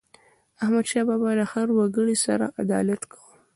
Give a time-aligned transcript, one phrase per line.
[0.63, 3.33] احمدشاه بابا به د هر وګړي سره عدالت کاوه.